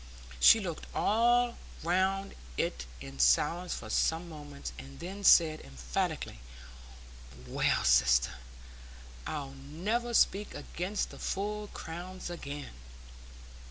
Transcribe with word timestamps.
She 0.39 0.59
looked 0.59 0.87
all 0.95 1.57
round 1.83 2.33
it 2.57 2.87
in 3.01 3.19
silence 3.19 3.75
for 3.75 3.91
some 3.91 4.27
moments, 4.27 4.73
and 4.79 4.99
then 4.99 5.23
said 5.23 5.61
emphatically, 5.61 6.39
"Well, 7.45 7.83
sister, 7.83 8.31
I'll 9.27 9.51
never 9.53 10.15
speak 10.15 10.55
against 10.55 11.11
the 11.11 11.19
full 11.19 11.67
crowns 11.67 12.31
again!" 12.31 12.71